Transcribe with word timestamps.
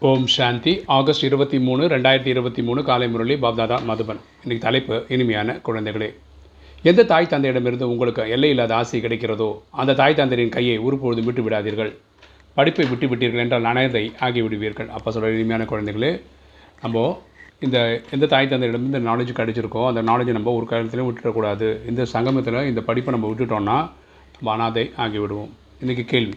ஓம் 0.00 0.24
சாந்தி. 0.34 0.72
August 0.94 1.24
இருபத்தி 1.26 1.58
மூணு 1.66 1.82
ரெண்டாயிரத்தி 1.92 2.30
இருபத்தி 2.32 2.62
மூணு 2.62 2.80
காலை 2.88 3.06
முரளி 3.08 3.34
பாப்தாதா 3.44 3.76
மதுபன். 3.88 4.18
இன்றைக்கி 4.42 4.62
தலைப்பு 4.64 4.96
இனிமையான 5.14 5.54
குழந்தைகளே. 5.66 6.08
எந்த 6.90 7.04
தாய் 7.10 7.28
தந்தையிடமிருந்து 7.32 7.86
உங்களுக்கு 7.92 8.22
எல்லையில்லாத 8.34 8.74
ஆசை 8.78 9.00
கிடைக்கிறதோ 9.04 9.48
அந்த 9.82 9.94
தாய் 10.00 10.16
தந்தையின் 10.20 10.52
கையை 10.56 10.76
ஒருபொழுதும் 10.86 11.28
விட்டு 11.28 11.42
விடாதீர்கள். 11.46 11.92
படிப்பை 12.54 12.86
விட்டு 12.92 13.08
விட்டீர்கள் 13.12 13.42
என்றால் 13.44 13.68
அனைதை 13.72 14.04
ஆகிவிடுவீர்கள். 14.26 14.88
அப்போ 14.96 15.10
சொல்கிற 15.16 15.32
இனிமையான 15.36 15.66
குழந்தைகளே 15.72 16.12
நம்ம 16.82 17.04
இந்த 17.66 17.78
எந்த 18.16 18.28
தாய் 18.34 18.50
தந்தையிடம் 18.54 18.88
இந்த 18.90 19.02
நாலேஜ் 19.10 19.38
கிடைச்சிருக்கோ 19.40 19.84
அந்த 19.90 20.02
நாலேஜை 20.10 20.34
நம்ம 20.38 20.54
ஒரு 20.60 20.68
காலத்திலையும் 20.72 21.10
விட்டுடக்கூடாது 21.10 21.68
இந்த 21.92 22.04
சங்கமத்தில் 22.14 22.66
இந்த 22.72 22.82
படிப்பை 22.90 23.14
நம்ம 23.16 23.30
விட்டுட்டோம்னா 23.32 23.78
நம்ம 24.36 24.52
அனாதை 24.56 24.84
ஆகிவிடுவோம். 25.06 25.52
இன்றைக்கி 25.84 26.04
கேள்வி 26.14 26.36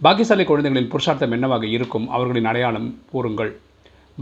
பாக்கியசாலி 0.00 0.44
குழந்தைகளின் 0.48 0.88
புருஷார்த்தம் 0.92 1.34
என்னவாக 1.34 1.64
இருக்கும்? 1.74 2.06
அவர்களின் 2.14 2.48
அடையாளம் 2.50 2.88
கூறுங்கள். 3.10 3.50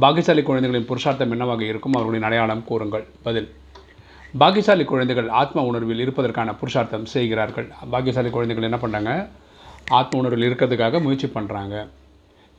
பாக்கியசாலி 0.03 0.43
குழந்தைகளின் 0.49 0.87
புருஷார்த்தம் 0.89 1.33
என்னவாக 1.35 1.63
இருக்கும்? 1.71 1.95
அவர்களின் 1.99 2.27
அடையாளம் 2.29 2.65
கூறுங்கள். 2.71 3.05
பதில். 3.27 3.49
பாக்கியசாலி 4.41 4.85
குழந்தைகள் 4.91 5.29
ஆத்ம 5.41 5.65
உணர்வில் 5.69 6.03
இருப்பதற்கான 6.05 6.55
புருஷார்த்தம் 6.61 7.07
செய்கிறார்கள். 7.15 7.69
பாக்கியசாலி 7.95 8.33
குழந்தைகள் 8.37 8.69
என்ன 8.69 8.81
பண்ணுறாங்க 8.83 9.13
ஆத்ம 10.01 10.19
உணர்வில் 10.23 10.47
இருக்கிறதுக்காக 10.49 11.03
முயற்சி 11.07 11.31
பண்ணுறாங்க 11.37 11.75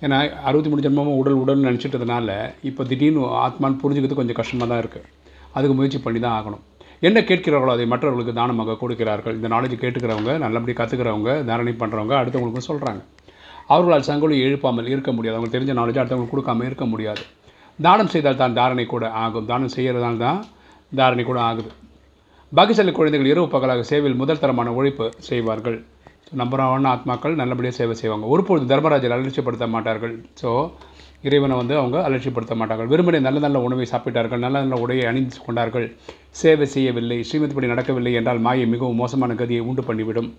ஏன்னா 0.05 0.18
அறுபத்தி 0.50 0.70
மூணு 0.72 0.86
ஜென்மமும் 0.86 1.20
உடல் 1.22 1.40
உடல்னு 1.41 1.68
நினச்சிட்டதுனால 1.70 2.30
இப்போ 2.70 2.84
திடீர்னு 2.91 3.24
ஆத்மான்னு 3.46 3.82
புரிஞ்சுக்கிறது 3.84 4.20
கொஞ்சம் 4.20 4.40
கஷ்டமாக 4.40 4.70
தான் 4.72 4.82
இருக்குது 4.84 5.10
அதுக்கு 5.58 5.76
முயற்சி 5.80 6.00
பண்ணி 6.05 6.20
தான் 6.26 6.38
ஆகணும். 6.40 6.64
என்ன 7.08 7.20
கேட்கிறார்களோ 7.30 7.72
அதை 7.76 7.86
மற்றவர்களுக்கு 7.91 8.34
தானமாக 8.40 8.78
கொடுக்கிறார்கள். 8.82 9.36
இந்த 9.38 9.48
நாலேஜ் 9.54 9.76
கேட்டுக்கிறவங்க 9.84 10.32
நல்லபடி 10.44 10.73
கற்றுக்கிறவங்க 10.80 11.32
தாரணை 11.50 11.74
பண்ணுறவங்க 11.82 12.14
அடுத்தவங்களுக்கும் 12.22 12.68
சொல்கிறாங்க 12.70 13.02
அவர்களால் 13.74 14.08
சங்கொலி 14.10 14.36
எழுப்பாமல் 14.48 14.90
இருக்க 14.94 15.12
முடியாது. 15.18 15.36
அவங்களுக்கு 15.38 15.58
தெரிஞ்ச 15.58 15.74
நாலேஜ் 15.80 16.00
அடுத்தவங்களுக்கு 16.02 16.36
கொடுக்காம 16.36 16.66
இருக்க 16.70 16.86
முடியாது. 16.94 17.24
தானம் 17.86 18.12
செய்தால் 18.14 18.41
தான் 18.41 18.58
தாரணை 18.60 18.86
கூட 18.94 19.05
ஆகும். 19.24 19.48
தானம் 19.52 19.74
செய்கிறதால 19.76 20.20
தான் 20.26 20.40
தாரணை 20.99 21.24
கூட 21.29 21.40
ஆகுது. 21.49 21.72
பாக்கியசாலி 22.57 22.94
குழந்தைகள் 22.99 23.32
இரவு 23.34 23.48
பகலாக 23.55 23.84
சேவையில் 23.91 24.22
முதல் 24.22 24.41
தரமான 24.44 24.72
உழைப்பு 24.79 25.05
செய்வார்கள். 25.29 25.77
நம்பரான 26.40 26.90
ஆத்மாக்கள் 26.96 27.40
நல்லபடியாக 27.41 27.76
சேவை 27.76 27.96
செய்வாங்க. 27.96 28.26
ஒருபொழுது 28.26 28.66
தர்மராஜர் 28.66 29.16
அலட்சியப்படுத்த 29.18 29.68
மாட்டார்கள். 29.68 30.16
ஸோ 30.41 30.72
இறைவனை 31.24 31.55
வந்து 31.58 31.78
அவங்க 31.78 31.98
அலட்சியப்படுத்த 32.08 32.55
மாட்டார்கள். 32.55 32.88
வெறுமனே 32.88 33.20
நல்ல 33.20 33.40
நல்ல 33.40 33.62
உணவை 33.62 33.86
சாப்பிட்டார்கள். 33.94 34.38
நல்ல 34.38 34.62
நல்ல 34.63 34.76
உடையை 34.84 35.05
அணிந்து 35.05 35.46
கொண்டார்கள். 35.46 35.88
சேவை 36.41 36.66
செய்யவில்லை 36.66 37.18
ஸ்ரீமதிப்படி 37.30 37.68
நடக்கவில்லை 37.74 38.13
என்றால் 38.13 38.40
மாயை 38.40 38.66
மிகவும் 38.66 38.96
மோசமான 38.96 39.34
கதியை 39.34 39.60
உண்டு 39.60 39.84
பண்ணிவிடும். 39.90 40.30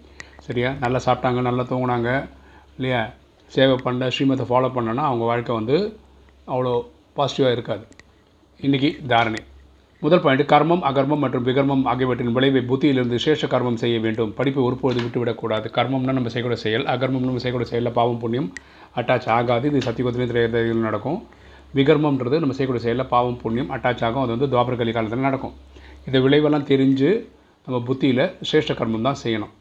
சரியா? 0.47 0.71
நல்லா 0.85 1.01
சாப்பிட்டாங்க 1.07 1.41
நல்லா 1.49 1.63
தூங்கினாங்க 1.63 2.29
இல்லையா? 2.77 3.03
சேவை 3.53 3.77
பண்ண 3.77 4.09
ஸ்ரீமத்தை 4.09 4.47
ஃபாலோ 4.51 4.71
பண்ணனா 4.77 5.05
அவங்க 5.11 5.25
வாழ்க்கை 5.25 5.55
வந்து 5.55 5.99
அவ்வளோ 6.47 6.75
பாசிட்டிவாக 7.19 7.53
இருக்காது. 7.53 7.85
இன்றைக்கி 8.61 9.07
தாரணை. 9.07 9.41
முதல் 10.05 10.23
பாயிண்ட் 10.23 10.43
கர்மம் 10.53 10.81
அகர்மம் 10.89 11.21
மற்றும் 11.25 11.45
விகர்மம் 11.49 11.83
ஆகியவற்றின் 11.91 12.33
விளைவை 12.37 12.61
புத்தியிலிருந்து 12.71 13.19
சேஷ 13.25 13.49
கர்மம் 13.53 13.77
செய்ய 13.83 13.97
வேண்டும். 14.05 14.31
படிப்பை 14.39 14.61
ஒருபோது 14.69 14.99
விட்டுவிடக்கூடாது. 15.05 15.67
கர்மம்னா 15.77 16.13
நம்ம 16.17 16.31
செய்யக்கூட 16.33 16.57
செயல் 16.63 16.87
அகர்மம் 16.95 17.27
நம்ம 17.27 17.41
செய்யக்கூட 17.43 17.67
செயலில் 17.71 17.95
பாவம் 17.99 18.19
புண்ணியம் 18.23 18.49
அட்டாச் 19.01 19.29
ஆகாது. 19.37 19.65
இது 19.71 19.83
சத்தியகுத்திலையும் 19.89 20.33
திரையில் 20.33 20.83
நடக்கும். 20.87 21.19
விகர்மம்ன்றது 21.79 22.41
நம்ம 22.45 22.57
செய்யக்கூடிய 22.57 22.85
செயலில் 22.87 23.09
பாவம் 23.15 23.39
புண்ணியம் 23.43 23.71
அட்டாச் 23.77 24.03
ஆகும். 24.09 24.23
அது 24.25 24.35
வந்து 24.37 24.49
துவாபர 24.55 24.77
கலி 24.81 24.95
காலத்தில் 24.97 25.25
நடக்கும். 25.29 25.55
இந்த 26.09 26.19
விளைவெல்லாம் 26.25 26.67
தெரிஞ்சு 26.73 27.11
நம்ம 27.67 27.81
புத்தியில் 27.91 28.25
சிரேஷ்ட 28.49 28.77
கர்மம் 28.81 29.07
தான் 29.09 29.21
செய்யணும். 29.25 29.53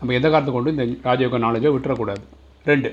நம்ம 0.00 0.16
எந்த 0.20 0.26
காலத்தை 0.34 0.54
கொண்டு 0.56 0.74
இந்த 0.76 0.86
ராஜயோக 1.10 1.42
நாலேஜை 1.46 1.74
விட்டுறக்கூடாது. 1.76 2.24
ரெண்டு 2.70 2.90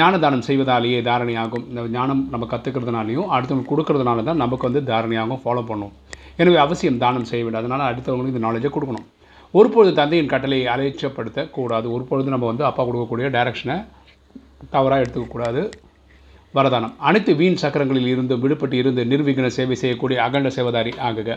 ஞான 0.00 0.18
தானம் 0.26 0.46
செய்வதாலேயே 0.50 1.00
தாரணையாகும். 1.08 1.64
இந்த 1.70 1.88
ஞானம் 1.96 2.22
நம்ம 2.34 2.44
கற்றுக்கிறதுனாலையும் 2.52 3.30
அடுத்தவங்க 3.36 3.66
கொடுக்கறதுனால 3.72 4.28
தான் 4.28 4.40
நமக்கு 4.44 4.70
வந்து 4.70 4.84
தாரணையாகும் 4.92 5.42
ஃபாலோ 5.44 5.64
பண்ணும். 5.72 5.94
எனவே 6.42 6.58
அவசியம் 6.64 7.00
தானம் 7.04 7.28
செய்ய 7.30 7.42
வேண்டும். 7.44 7.62
அதனால் 7.62 7.88
அடுத்தவங்களுக்கு 7.90 8.34
இந்த 8.34 8.44
நாலேஜை 8.46 8.70
கொடுக்கணும். 8.76 9.06
ஒருபொழுது 9.58 9.92
தந்தையின் 10.00 10.32
கட்டளையை 10.32 10.66
ஒரு 11.64 11.74
ஒருபொழுது 11.94 12.34
நம்ம 12.34 12.48
வந்து 12.52 12.64
அப்பா 12.70 12.82
கொடுக்கக்கூடிய 12.88 13.28
டைரக்ஷனை 13.36 13.76
தவறாக 14.74 15.02
எடுத்துக்கக்கூடாது. 15.04 15.62
வரதானம். 16.58 16.94
அனைத்து 17.08 17.32
வீண் 17.40 17.58
சக்கரங்களில் 17.62 18.10
இருந்து 18.12 18.34
விடுபட்டு 18.42 18.76
இருந்து 18.82 19.02
நிர்விகன 19.10 19.48
சேவை 19.56 19.76
செய்யக்கூடிய 19.82 20.18
அகண்ட 20.26 20.48
சேவதாரி 20.56 20.92
ஆகுக. 21.08 21.28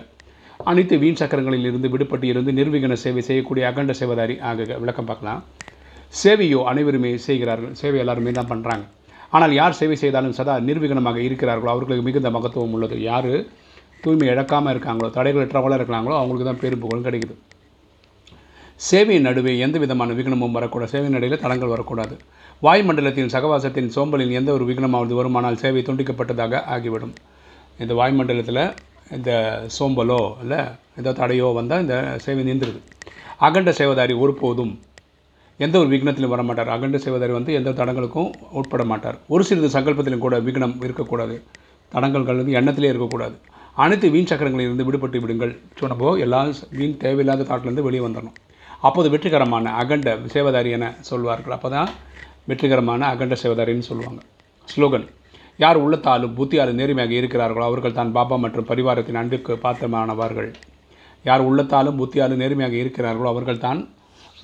அனைத்து 0.72 0.96
வீண் 1.04 1.20
சக்கரங்களில் 1.22 1.68
இருந்து 1.70 1.88
விடுபட்டு 1.94 2.28
இருந்து 2.32 2.52
நிர்விகன 2.60 2.96
சேவை 3.04 3.22
செய்யக்கூடிய 3.30 3.64
அகண்ட 3.72 3.94
சேவதாரி 4.00 4.36
ஆகுக. 4.52 4.72
விளக்கம் 4.84 5.10
பார்க்கலாம். 5.10 5.42
சேவையோ 6.22 6.60
அனைவருமே 6.72 7.12
செய்கிறார்கள். 7.28 7.74
சேவை 7.82 8.00
எல்லாருமே 8.04 8.34
தான் 8.40 8.52
பண்ணுறாங்க 8.54 8.86
ஆனால் 9.36 9.54
யார் 9.60 9.78
சேவை 9.82 9.96
செய்தாலும் 10.04 10.36
சதா 10.40 10.56
நிர்விகனமாக 10.70 11.20
இருக்கிறார்களோ 11.28 11.72
அவர்களுக்கு 11.76 12.08
மிகுந்த 12.08 12.30
மகத்துவம் 12.36 12.76
உள்ளது. 12.78 12.98
யார்? 13.12 13.32
தூய்மை 14.04 14.28
இழக்காமல் 14.34 14.74
இருக்காங்களோ 14.74 15.10
தடைகள் 15.18 15.46
எற்றவங்கள 15.46 15.78
இருக்கிறாங்களோ 15.80 16.16
அவங்களுக்கு 16.20 16.48
தான் 16.50 16.62
பேரும் 16.62 16.84
புகழும் 16.84 17.06
கிடைக்குது. 17.08 17.36
சேவையின் 18.88 19.28
நடுவே 19.28 19.52
எந்த 19.66 19.78
விதமான 19.84 20.14
விக்னமும் 20.20 20.56
வரக்கூடாது. 20.58 20.92
சேவை 20.94 21.10
நடையில் 21.16 21.42
தடங்கள் 21.44 21.74
வரக்கூடாது. 21.74 22.16
வாயுமண்டலத்தின் 22.66 23.34
சகவாசத்தின் 23.36 23.92
சோம்பலின் 23.96 24.34
எந்த 24.40 24.50
ஒரு 24.58 24.66
விக்னமாவது 24.70 25.14
வருமானால் 25.20 25.60
சேவை 25.64 25.82
துண்டிக்கப்பட்டதாக 25.90 26.62
ஆகிவிடும். 26.76 27.14
இந்த 27.84 27.94
வாயுமண்டலத்தில் 28.00 28.64
இந்த 29.18 29.32
சோம்பலோ 29.78 30.22
இல்லை 30.44 30.60
ஏதோ 31.02 31.12
தடையோ 31.22 31.48
வந்தால் 31.60 31.84
இந்த 31.86 31.96
சேவை 32.26 32.44
நின்றுது 32.50 32.80
அகண்ட 33.48 33.72
சேவதாரி 33.80 34.14
ஒருபோதும் 34.24 34.74
எந்த 35.64 35.76
ஒரு 35.82 35.90
விக்னத்திலும் 35.94 36.34
வர 36.34 36.42
மாட்டார் 36.50 36.74
அகண்ட 36.76 36.98
சேவதாரி 37.06 37.34
வந்து 37.38 37.52
எந்த 37.60 37.72
தடங்களுக்கும் 37.80 38.30
உட்பட 38.60 38.84
மாட்டார். 38.92 39.18
ஒரு 39.34 39.44
சிறிது 39.50 39.70
சங்கல்பத்திலும் 39.76 40.24
கூட 40.26 40.36
விக்னம் 40.48 40.76
இருக்கக்கூடாது. 40.86 41.36
தடங்கல்கள் 41.92 42.40
வந்து 42.42 42.58
எண்ணத்திலே 42.60 42.92
இருக்கக்கூடாது. 42.92 43.36
அனைத்து 43.82 44.08
வீண் 44.14 44.28
சக்கரங்களிலிருந்து 44.30 44.86
விடுபட்டு 44.88 45.20
விடுங்கள். 45.22 45.54
ஸோ 45.78 45.84
நம்ம 45.92 46.12
எல்லா 46.26 46.40
வீண் 46.80 46.98
தேவையில்லாத 47.04 47.46
தாட்டிலேருந்து 47.50 47.86
வெளியே 47.86 48.02
வந்துடணும் 48.06 48.36
அப்போது 48.88 49.08
வெற்றிகரமான 49.14 49.72
அகண்ட 49.82 50.10
சேவதாரி 50.34 50.72
என 50.78 50.88
சொல்வார்கள். 51.10 51.54
அப்போ 51.56 51.70
தான் 51.76 51.90
வெற்றிகரமான 52.50 53.08
அகண்ட 53.14 53.36
சேவதாரின்னு 53.44 53.88
சொல்லுவாங்க. 53.90 54.22
ஸ்லோகன் 54.74 55.06
யார் 55.64 55.80
உள்ளத்தாலும் 55.84 56.34
புத்தியாலும் 56.40 56.78
நேர்மையாக 56.82 57.14
இருக்கிறார்களோ 57.22 57.64
அவர்கள் 57.70 57.98
தான் 58.00 58.12
பாபா 58.18 58.36
மற்றும் 58.44 58.68
பரிவாரத்தின் 58.72 59.20
அன்பிற்கு 59.22 59.56
பாத்திரமானவர்கள். 59.66 60.52
யார் 61.30 61.44
உள்ளத்தாலும் 61.50 61.98
புத்தியாலும் 62.02 62.42
நேர்மையாக 62.44 62.78
இருக்கிறார்களோ 62.84 63.30
அவர்கள் 63.34 63.64
தான் 63.66 63.82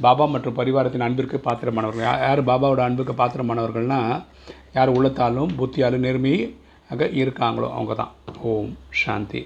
பாபா 0.06 0.28
மற்றும் 0.36 0.58
பரிவாரத்தின் 0.60 1.06
அன்பிற்கு 1.08 1.40
பாத்திரமானவர்கள். 1.48 2.06
யார் 2.28 2.42
பாபாவோட 2.50 2.84
அன்புக்கு 2.88 3.16
பாத்திரமானவர்கள்னால் 3.22 4.16
யார் 4.78 4.94
உள்ளத்தாலும் 4.96 5.54
புத்தியாலும் 5.62 6.06
நேர்மையாக 6.90 7.18
இருக்காங்களோ 7.24 7.68
அவங்க 7.72 7.94
தான் 7.94 8.14
ஓம் 8.44 8.72
சாந்தி. 8.90 9.42